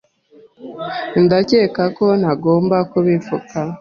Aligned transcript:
Ndakeka 1.23 1.83
ko 1.97 2.05
ntagomba 2.19 2.77
kubivuga. 2.91 3.53